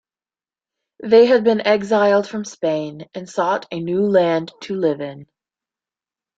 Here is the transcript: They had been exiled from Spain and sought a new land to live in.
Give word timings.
They 1.03 1.27
had 1.27 1.43
been 1.43 1.61
exiled 1.61 2.27
from 2.27 2.43
Spain 2.43 3.07
and 3.13 3.29
sought 3.29 3.67
a 3.71 3.79
new 3.79 4.01
land 4.01 4.51
to 4.61 4.73
live 4.73 4.99
in. 4.99 5.27